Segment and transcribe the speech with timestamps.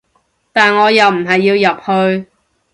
[0.51, 2.27] 但我又唔係要入去